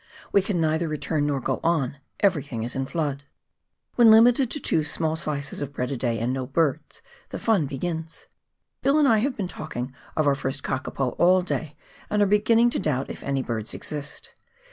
We 0.31 0.41
can 0.41 0.59
neither 0.59 0.87
return, 0.87 1.27
nor 1.27 1.39
go 1.39 1.59
on; 1.63 1.97
everything 2.21 2.63
is 2.63 2.75
in 2.75 2.87
flood. 2.87 3.21
"When 3.97 4.09
limited 4.09 4.49
to 4.49 4.59
two 4.59 4.83
small 4.83 5.15
slices 5.15 5.61
of 5.61 5.73
bread 5.73 5.91
a 5.91 5.95
day, 5.95 6.17
and 6.17 6.33
no 6.33 6.47
birds, 6.47 7.03
the 7.29 7.37
fun 7.37 7.67
begins! 7.67 8.25
Bill 8.81 8.97
and 8.97 9.07
I 9.07 9.19
have 9.19 9.37
been 9.37 9.47
talking 9.47 9.93
of 10.17 10.25
our 10.25 10.33
first 10.33 10.63
kakapo 10.63 11.09
all 11.19 11.43
day, 11.43 11.75
and 12.09 12.19
are 12.23 12.25
beginning 12.25 12.71
to 12.71 12.79
doubt 12.79 13.11
if 13.11 13.21
any 13.21 13.43
birds 13.43 13.75
exist. 13.75 14.31